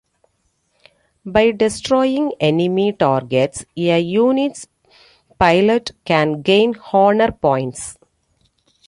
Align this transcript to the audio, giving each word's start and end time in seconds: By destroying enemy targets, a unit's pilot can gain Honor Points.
By 1.27 1.51
destroying 1.51 2.31
enemy 2.39 2.91
targets, 2.91 3.65
a 3.77 3.99
unit's 3.99 4.65
pilot 5.37 5.91
can 6.05 6.41
gain 6.41 6.73
Honor 6.91 7.31
Points. 7.31 7.99